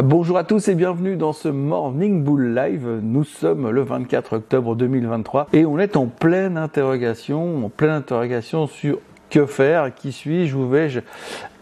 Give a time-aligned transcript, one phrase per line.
[0.00, 3.00] Bonjour à tous et bienvenue dans ce Morning Bull Live.
[3.02, 8.68] Nous sommes le 24 octobre 2023 et on est en pleine interrogation, en pleine interrogation
[8.68, 11.00] sur que faire, qui suis-je, où vais-je,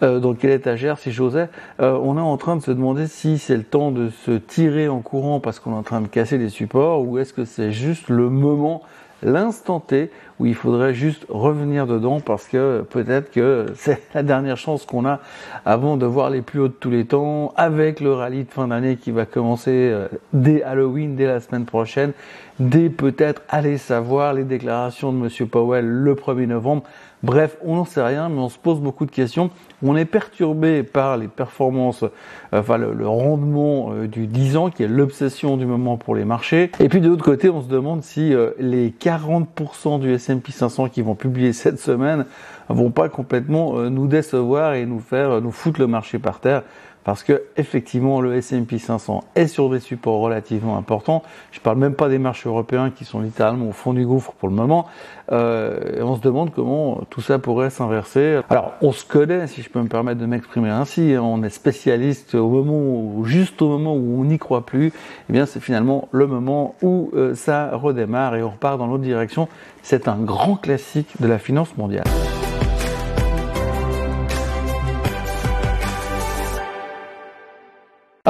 [0.02, 1.48] euh, dans quelle étagère si j'osais.
[1.80, 4.90] Euh, on est en train de se demander si c'est le temps de se tirer
[4.90, 7.72] en courant parce qu'on est en train de casser des supports ou est-ce que c'est
[7.72, 8.82] juste le moment
[9.22, 10.10] l'instant T
[10.40, 15.06] où il faudrait juste revenir dedans parce que peut-être que c'est la dernière chance qu'on
[15.06, 15.20] a
[15.64, 18.68] avant de voir les plus hauts de tous les temps avec le rallye de fin
[18.68, 22.12] d'année qui va commencer euh, dès Halloween, dès la semaine prochaine,
[22.58, 26.82] dès peut-être aller savoir les déclarations de Monsieur Powell le 1er novembre.
[27.22, 29.50] Bref, on n'en sait rien, mais on se pose beaucoup de questions.
[29.82, 32.04] On est perturbé par les performances,
[32.50, 36.70] enfin le, rendement euh, du 10 ans, qui est l'obsession du moment pour les marchés.
[36.80, 40.88] Et puis de l'autre côté, on se demande si euh, les 40% du S&P 500
[40.88, 42.26] qui vont publier cette semaine
[42.68, 46.62] vont pas complètement euh, nous décevoir et nous faire nous foutre le marché par terre
[47.10, 51.24] parce que effectivement le S&P 500 est sur des supports relativement importants.
[51.50, 54.48] Je parle même pas des marchés européens qui sont littéralement au fond du gouffre pour
[54.48, 54.86] le moment.
[55.32, 58.42] Euh, et on se demande comment tout ça pourrait s'inverser.
[58.48, 61.22] Alors on se connaît, si je peux me permettre de m'exprimer ainsi, hein.
[61.24, 64.92] on est spécialiste au moment où, juste au moment où on n'y croit plus.
[65.28, 69.02] Eh bien c'est finalement le moment où euh, ça redémarre et on repart dans l'autre
[69.02, 69.48] direction.
[69.82, 72.04] C'est un grand classique de la finance mondiale.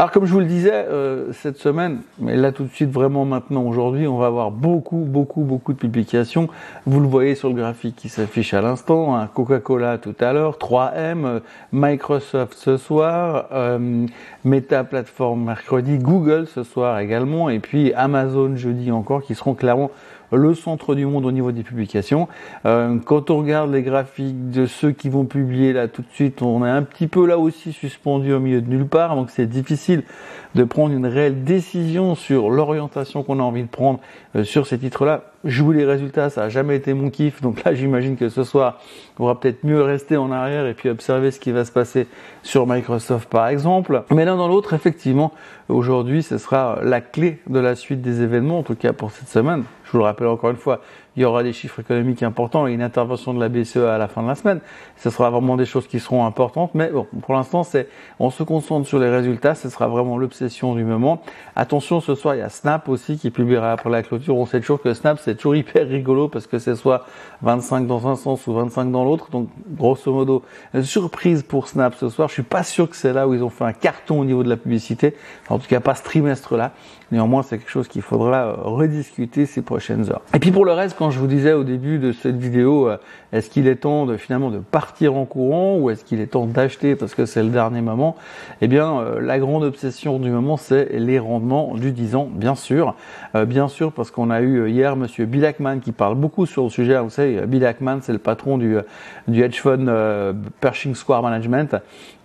[0.01, 3.27] Alors comme je vous le disais euh, cette semaine, mais là tout de suite vraiment
[3.27, 6.49] maintenant aujourd'hui, on va avoir beaucoup beaucoup beaucoup de publications.
[6.87, 10.57] Vous le voyez sur le graphique qui s'affiche à l'instant, hein, Coca-Cola tout à l'heure,
[10.57, 11.41] 3M, euh,
[11.73, 14.07] Microsoft ce soir, euh,
[14.43, 19.91] Meta Platform mercredi, Google ce soir également, et puis Amazon jeudi encore, qui seront clairement
[20.33, 22.29] le centre du monde au niveau des publications.
[22.67, 26.43] Euh, quand on regarde les graphiques de ceux qui vont publier là tout de suite,
[26.43, 29.47] on est un petit peu là aussi suspendu au milieu de nulle part, donc c'est
[29.47, 30.03] difficile
[30.55, 34.01] de prendre une réelle décision sur l'orientation qu'on a envie de prendre
[34.37, 35.30] euh, sur ces titres-là.
[35.43, 38.79] Jouer les résultats, ça a jamais été mon kiff, donc là j'imagine que ce soir,
[39.19, 42.07] on va peut-être mieux rester en arrière et puis observer ce qui va se passer
[42.43, 44.03] sur Microsoft par exemple.
[44.11, 45.33] Mais l'un dans l'autre, effectivement,
[45.71, 49.29] aujourd'hui, ce sera la clé de la suite des événements, en tout cas pour cette
[49.29, 49.65] semaine.
[49.85, 50.83] Je vous le rappelle encore une fois,
[51.17, 54.09] il y aura des chiffres économiques importants et une intervention de la BCE à la
[54.09, 54.61] fin de la semaine.
[54.97, 57.89] Ce sera vraiment des choses qui seront importantes, mais bon, pour l'instant, c'est,
[58.19, 61.23] on se concentre sur les résultats, ce sera vraiment l'obsession du moment.
[61.57, 64.37] Attention, ce soir, il y a Snap aussi qui publiera après la clôture.
[64.37, 67.05] On sait toujours que Snap, c'est toujours hyper rigolo parce que c'est soit
[67.43, 69.31] 25 dans un sens ou 25 dans l'autre.
[69.31, 70.43] Donc, grosso modo,
[70.83, 72.29] surprise pour Snap ce soir.
[72.29, 74.43] Je suis pas sûr que c'est là où ils ont fait un carton au niveau
[74.43, 75.15] de la publicité.
[75.49, 76.73] En tout cas, pas ce trimestre-là.
[77.13, 80.23] Néanmoins, c'est quelque chose qu'il faudra euh, rediscuter ces prochaines heures.
[80.33, 82.97] Et puis pour le reste, je vous disais au début de cette vidéo, euh,
[83.33, 86.47] est-ce qu'il est temps de finalement de partir en courant ou est-ce qu'il est temps
[86.47, 88.17] d'acheter parce que c'est le dernier moment?
[88.61, 92.55] Eh bien, euh, la grande obsession du moment, c'est les rendements du 10 ans, bien
[92.55, 92.95] sûr.
[93.47, 96.71] bien sûr, parce qu'on a eu hier Monsieur Bill Ackman qui parle beaucoup sur le
[96.71, 96.99] sujet.
[97.01, 98.77] Vous savez, Bill Ackman, c'est le patron du,
[99.29, 99.87] du hedge fund
[100.61, 101.77] Pershing Square Management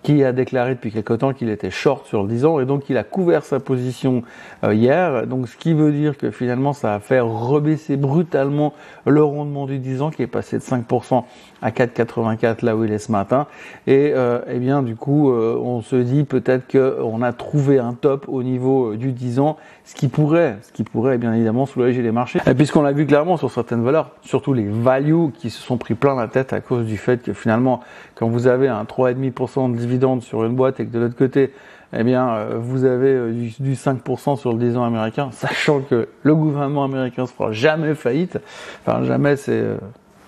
[0.05, 2.91] qui a déclaré depuis quelque temps qu'il était short sur le 10 ans et donc
[2.91, 4.21] il a couvert sa position
[4.63, 5.25] euh, hier.
[5.25, 8.73] Donc ce qui veut dire que finalement ça a fait rebaisser brutalement
[9.07, 11.23] le rendement du 10 ans qui est passé de 5%
[11.63, 13.47] à 4,84 là où il est ce matin.
[13.87, 17.93] Et euh, eh bien du coup euh, on se dit peut-être qu'on a trouvé un
[17.93, 22.03] top au niveau du 10 ans, ce qui pourrait, ce qui pourrait bien évidemment soulager
[22.03, 22.41] les marchés.
[22.45, 25.95] Et puisqu'on l'a vu clairement sur certaines valeurs, surtout les values qui se sont pris
[25.95, 27.79] plein la tête à cause du fait que finalement
[28.13, 31.51] quand vous avez un 3,5% de dividende sur une boîte et que de l'autre côté,
[31.97, 36.07] eh bien, euh, vous avez euh, du, 5% sur le 10 ans américain, sachant que
[36.23, 38.39] le gouvernement américain se fera jamais faillite,
[38.85, 39.77] enfin jamais c'est euh,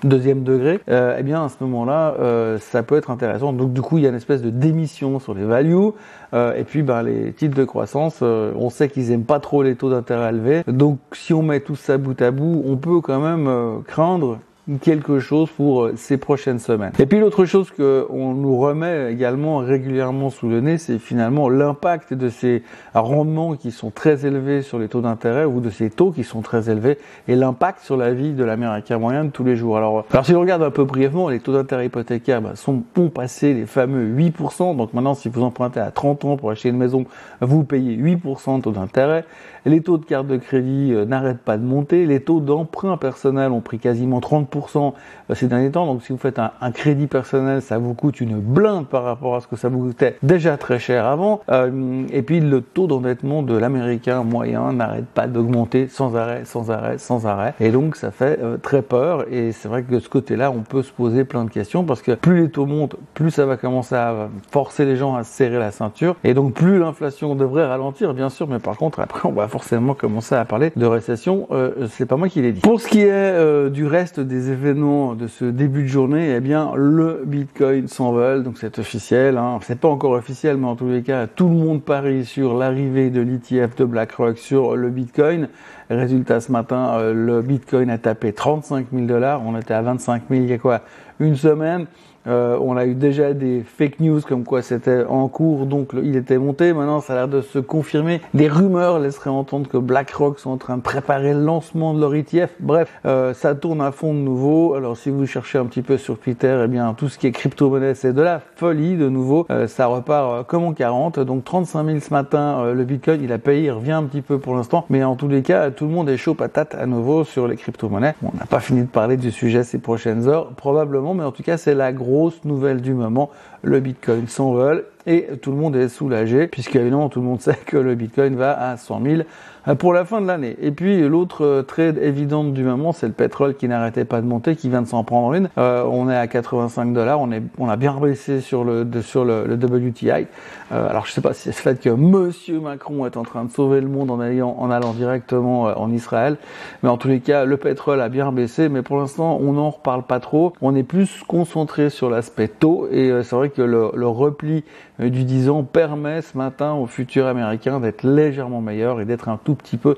[0.04, 2.14] deuxième degré, eh bien à ce moment-là,
[2.60, 3.52] ça peut être intéressant.
[3.52, 5.90] Donc du coup, il y a une espèce de démission sur les values,
[6.36, 9.90] et puis ben, les titres de croissance, on sait qu'ils aiment pas trop les taux
[9.90, 10.62] d'intérêt élevés.
[10.68, 14.38] Donc si on met tout ça bout à bout, on peut quand même craindre
[14.82, 16.92] quelque chose pour euh, ces prochaines semaines.
[17.00, 21.50] Et puis l'autre chose que on nous remet également régulièrement sous le nez, c'est finalement
[21.50, 22.64] l'impact de ces
[22.94, 26.42] rendements qui sont très élevés sur les taux d'intérêt ou de ces taux qui sont
[26.42, 26.98] très élevés
[27.28, 29.78] et l'impact sur la vie de l'américain moyen de tous les jours.
[29.78, 33.10] Alors, alors si on regarde un peu brièvement, les taux d'intérêt hypothécaires bah, sont ont
[33.10, 34.76] passé les fameux 8%.
[34.76, 37.06] Donc maintenant, si vous empruntez à 30 ans pour acheter une maison,
[37.42, 39.26] vous payez 8% de taux d'intérêt.
[39.66, 42.06] Les taux de carte de crédit euh, n'arrêtent pas de monter.
[42.06, 44.94] Les taux d'emprunt personnel ont pris quasiment 30% 10%
[45.34, 45.86] ces derniers temps.
[45.86, 49.42] Donc si vous faites un, crédit personnel, ça vous coûte une blinde par rapport à
[49.42, 51.42] ce que ça vous coûtait déjà très cher avant.
[51.50, 56.98] et puis le taux d'endettement de l'américain moyen n'arrête pas d'augmenter sans arrêt, sans arrêt,
[56.98, 57.54] sans arrêt.
[57.60, 59.26] Et donc ça fait très peur.
[59.32, 62.02] Et c'est vrai que de ce côté-là, on peut se poser plein de questions parce
[62.02, 65.60] que plus les taux montent, plus ça va commencer à forcer les gens à serrer
[65.60, 66.16] la ceinture.
[66.24, 69.94] Et donc plus l'inflation devrait ralentir, bien sûr, mais par contre après on va forcément
[69.94, 71.48] commencer à parler de récession.
[71.52, 72.62] Euh, c'est pas moi qui l'ai dit.
[72.62, 76.40] Pour ce qui est euh, du reste des événements de ce début de journée, eh
[76.40, 79.38] bien le Bitcoin s'envole, donc c'est officiel.
[79.38, 79.60] Hein.
[79.62, 83.10] C'est pas encore officiel, mais en tous les cas, tout le monde parie sur l'arrivée
[83.10, 85.50] de l'ETF de BlackRock sur le Bitcoin.
[85.90, 89.42] Résultat ce matin, euh, le Bitcoin a tapé 35 000 dollars.
[89.46, 90.82] On était à 25 000 il y a quoi
[91.20, 91.86] Une semaine.
[92.28, 96.16] Euh, on a eu déjà des fake news comme quoi c'était en cours, donc il
[96.16, 96.74] était monté.
[96.74, 98.22] Maintenant, ça a l'air de se confirmer.
[98.34, 102.14] Des rumeurs laisseraient entendre que BlackRock sont en train de préparer le lancement de leur
[102.16, 102.52] ETF.
[102.60, 104.74] Bref, euh, ça tourne à fond de nouveau.
[104.74, 107.32] Alors, si vous cherchez un petit peu sur Twitter, eh bien, tout ce qui est
[107.32, 109.46] crypto-monnaie, c'est de la folie de nouveau.
[109.50, 111.20] Euh, ça repart comme en 40.
[111.20, 114.38] Donc, 35 000 ce matin, le Bitcoin, il a payé, il revient un petit peu
[114.38, 114.86] pour l'instant.
[114.90, 117.56] Mais en tous les cas, tout le monde est chaud patate à nouveau sur les
[117.56, 118.16] crypto-monnaies.
[118.24, 121.44] on n'a pas fini de parler du sujet ces prochaines heures, probablement, mais en tout
[121.44, 123.30] cas, c'est la grosse grosse nouvelle du moment,
[123.62, 127.58] le Bitcoin s'envole et tout le monde est soulagé puisque évidemment tout le monde sait
[127.66, 129.22] que le Bitcoin va à 100 000
[129.68, 130.56] euh, pour la fin de l'année.
[130.62, 134.28] Et puis l'autre euh, trade évidente du moment, c'est le pétrole qui n'arrêtait pas de
[134.28, 135.50] monter, qui vient de s'en prendre une.
[135.58, 139.26] Euh, on est à 85 dollars, on est, on a bien baissé sur le sur
[139.26, 140.28] le, WTI.
[140.72, 143.52] alors je sais pas si c'est le fait que Monsieur Macron est en train de
[143.52, 146.38] sauver le monde en allant en allant directement en Israël,
[146.84, 149.70] mais en tous les cas le pétrole a bien baissé, mais pour l'instant on n'en
[149.70, 150.54] reparle pas trop.
[150.62, 154.64] On est plus concentré sur l'aspect taux et c'est vrai que le repli
[155.00, 159.40] du 10 ans permet ce matin aux futurs américains d'être légèrement meilleurs et d'être un
[159.44, 159.96] tout petit peu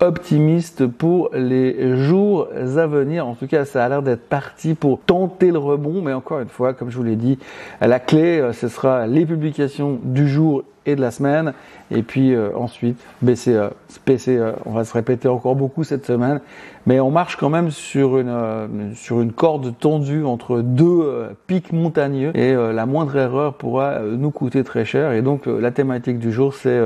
[0.00, 3.26] optimiste pour les jours à venir.
[3.26, 6.48] En tout cas, ça a l'air d'être parti pour tenter le rebond, mais encore une
[6.48, 7.38] fois, comme je vous l'ai dit,
[7.80, 10.64] la clé, euh, ce sera les publications du jour
[10.96, 11.52] de la semaine.
[11.90, 13.70] Et puis euh, ensuite, BCE,
[14.04, 16.40] PCE, on va se répéter encore beaucoup cette semaine.
[16.86, 21.28] Mais on marche quand même sur une, euh, sur une corde tendue entre deux euh,
[21.46, 22.36] pics montagneux.
[22.36, 25.12] Et la moindre erreur pourra nous coûter très cher.
[25.12, 26.78] Et donc la thématique du jour, c'est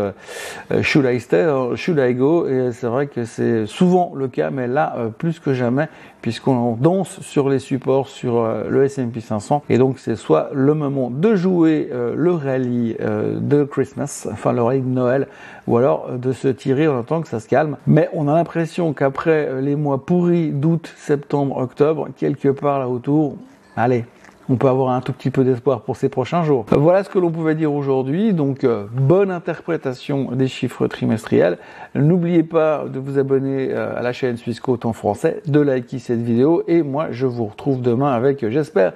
[0.83, 1.47] Should I stay
[1.77, 2.47] should I go?
[2.47, 5.89] Et c'est vrai que c'est souvent le cas, mais là, plus que jamais,
[6.21, 9.65] puisqu'on danse sur les supports sur le S&P 500.
[9.69, 13.65] Et donc c'est soit le moment de jouer le rallye de
[13.99, 15.29] Enfin le règne de Noël,
[15.67, 17.77] ou alors euh, de se tirer en attendant que ça se calme.
[17.87, 22.89] Mais on a l'impression qu'après euh, les mois pourris d'août, septembre, octobre, quelque part là
[22.89, 23.37] autour,
[23.77, 24.05] allez,
[24.49, 26.67] on peut avoir un tout petit peu d'espoir pour ces prochains jours.
[26.71, 28.33] Voilà ce que l'on pouvait dire aujourd'hui.
[28.33, 31.59] Donc, euh, bonne interprétation des chiffres trimestriels.
[31.95, 36.65] N'oubliez pas de vous abonner à la chaîne Suisse en français, de liker cette vidéo.
[36.67, 38.95] Et moi, je vous retrouve demain avec, j'espère,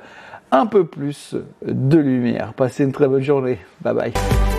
[0.50, 2.52] un peu plus de lumière.
[2.54, 3.58] Passez une très bonne journée.
[3.82, 4.55] Bye bye.